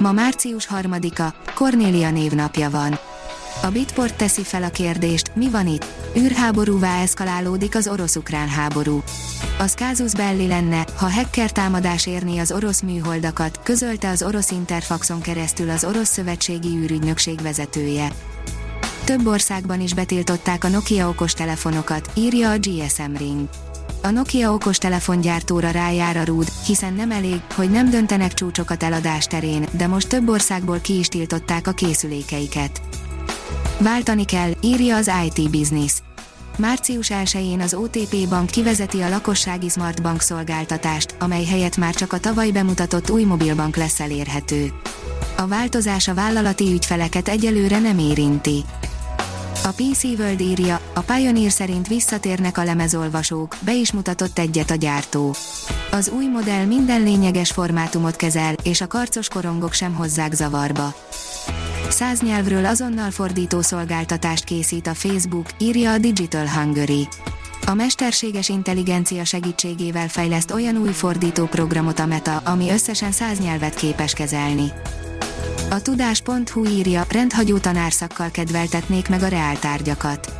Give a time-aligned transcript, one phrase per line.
[0.00, 2.98] Ma március 3-a, Kornélia névnapja van.
[3.62, 5.84] A Bitport teszi fel a kérdést, mi van itt?
[6.16, 9.02] űrháborúvá eszkalálódik az orosz-ukrán háború.
[9.58, 15.20] Az Kázus Belli lenne, ha hacker támadás érni az orosz műholdakat, közölte az orosz Interfaxon
[15.20, 18.12] keresztül az orosz szövetségi űrügynökség vezetője.
[19.04, 23.48] Több országban is betiltották a Nokia okostelefonokat, írja a GSM Ring.
[24.02, 29.66] A Nokia okostelefongyártóra rájár a rúd, hiszen nem elég, hogy nem döntenek csúcsokat eladás terén,
[29.72, 32.80] de most több országból ki is tiltották a készülékeiket.
[33.78, 35.92] Váltani kell, írja az IT Business.
[36.56, 42.12] Március 1-én az OTP Bank kivezeti a lakossági Smart Bank szolgáltatást, amely helyett már csak
[42.12, 44.72] a tavaly bemutatott új mobilbank lesz elérhető.
[45.36, 48.64] A változás a vállalati ügyfeleket egyelőre nem érinti.
[49.70, 54.74] A PC World írja, a Pioneer szerint visszatérnek a lemezolvasók, be is mutatott egyet a
[54.74, 55.34] gyártó.
[55.90, 60.94] Az új modell minden lényeges formátumot kezel, és a karcos korongok sem hozzák zavarba.
[61.88, 67.08] Száz nyelvről azonnal fordító szolgáltatást készít a Facebook, írja a Digital Hungary.
[67.66, 73.74] A mesterséges intelligencia segítségével fejleszt olyan új fordító programot a Meta, ami összesen száz nyelvet
[73.74, 74.72] képes kezelni.
[75.70, 80.32] A tudás.hu írja, rendhagyó tanárszakkal kedveltetnék meg a reáltárgyakat.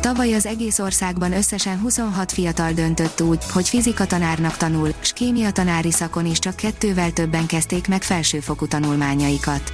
[0.00, 5.50] Tavaly az egész országban összesen 26 fiatal döntött úgy, hogy fizika tanárnak tanul, s kémia
[5.50, 9.72] tanári szakon is csak kettővel többen kezdték meg felsőfokú tanulmányaikat.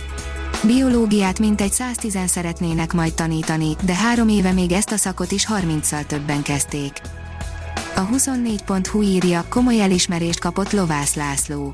[0.63, 6.07] Biológiát mintegy 110 szeretnének majd tanítani, de három éve még ezt a szakot is 30-szal
[6.07, 6.93] többen kezdték.
[7.95, 11.73] A 24.hu írja, komoly elismerést kapott Lovász László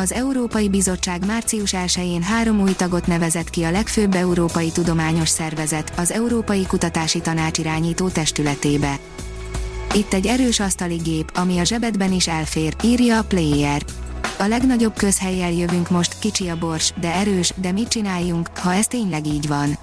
[0.00, 5.92] az Európai Bizottság március 1-én három új tagot nevezett ki a legfőbb európai tudományos szervezet,
[5.96, 8.98] az Európai Kutatási Tanács irányító testületébe.
[9.94, 13.82] Itt egy erős asztali gép, ami a zsebedben is elfér, írja a Player.
[14.38, 18.86] A legnagyobb közhelyjel jövünk most, kicsi a bors, de erős, de mit csináljunk, ha ez
[18.86, 19.78] tényleg így van?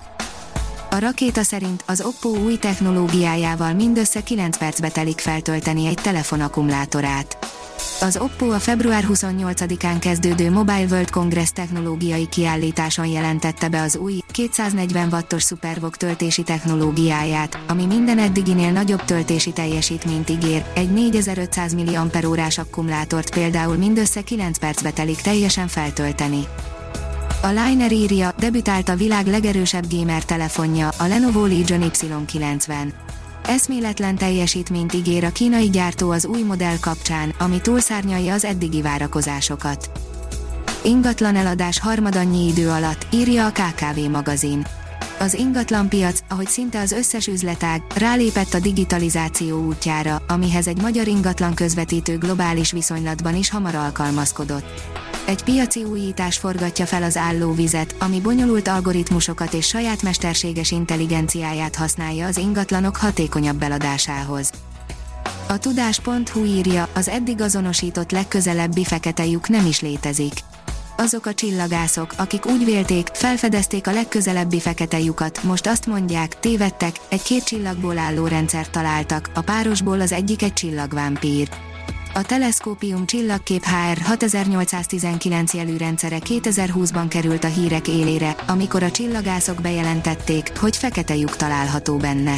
[0.98, 7.38] A rakéta szerint az Oppo új technológiájával mindössze 9 percbe telik feltölteni egy telefon akkumulátorát.
[8.02, 14.20] Az Oppo a február 28-án kezdődő Mobile World Congress technológiai kiállításon jelentette be az új,
[14.32, 22.50] 240 wattos SuperVOOC töltési technológiáját, ami minden eddiginél nagyobb töltési teljesítményt ígér, egy 4500 mAh
[22.58, 26.48] akkumulátort például mindössze 9 percbe telik teljesen feltölteni.
[27.48, 32.94] A Liner írja, debütált a világ legerősebb gamer telefonja, a Lenovo Legion Y90
[33.46, 39.92] eszméletlen teljesítményt ígér a kínai gyártó az új modell kapcsán, ami túlszárnyalja az eddigi várakozásokat.
[40.84, 44.66] Ingatlan eladás harmadannyi idő alatt, írja a KKV magazin.
[45.20, 51.54] Az ingatlanpiac, ahogy szinte az összes üzletág, rálépett a digitalizáció útjára, amihez egy magyar ingatlan
[51.54, 54.66] közvetítő globális viszonylatban is hamar alkalmazkodott.
[55.28, 62.28] Egy piaci újítás forgatja fel az állóvizet, ami bonyolult algoritmusokat és saját mesterséges intelligenciáját használja
[62.28, 64.52] az ingatlanok hatékonyabb eladásához.
[65.48, 70.34] A tudás.hu írja, az eddig azonosított legközelebbi fekete lyuk nem is létezik.
[71.00, 76.96] Azok a csillagászok, akik úgy vélték, felfedezték a legközelebbi fekete lyukat, most azt mondják, tévedtek,
[77.10, 81.50] egy két csillagból álló rendszert találtak, a párosból az egyik egy csillagvámpír.
[82.14, 89.62] A Teleszkópium csillagkép HR 6819 jelű rendszere 2020-ban került a hírek élére, amikor a csillagászok
[89.62, 92.36] bejelentették, hogy fekete lyuk található benne.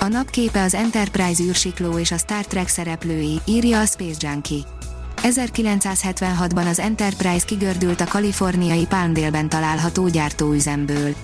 [0.00, 4.73] A napképe az Enterprise űrsikló és a Star Trek szereplői, írja a Space Junkie.
[5.24, 11.14] 1976-ban az Enterprise kigördült a kaliforniai Palmdale-ben található gyártóüzemből.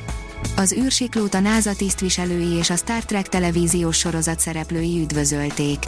[0.56, 5.78] Az űrsiklót a NASA tisztviselői és a Star Trek televíziós sorozat szereplői üdvözölték.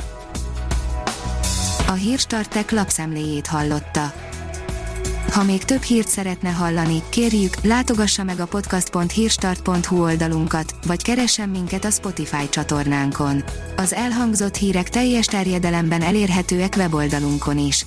[1.87, 4.13] A Hírstartek lapszemléjét hallotta.
[5.31, 11.85] Ha még több hírt szeretne hallani, kérjük, látogassa meg a podcast.hírstart.hu oldalunkat, vagy keressen minket
[11.85, 13.45] a Spotify csatornánkon.
[13.77, 17.87] Az elhangzott hírek teljes terjedelemben elérhetőek weboldalunkon is.